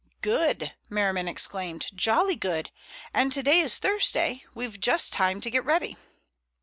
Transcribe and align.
"Good!" 0.23 0.73
Merriman 0.89 1.27
exclaimed. 1.27 1.85
"Jolly 1.93 2.35
good! 2.35 2.71
And 3.13 3.31
today 3.31 3.59
is 3.59 3.77
Thursday. 3.77 4.43
We've 4.55 4.79
just 4.79 5.13
time 5.13 5.39
to 5.41 5.51
get 5.51 5.63
ready." 5.63 5.95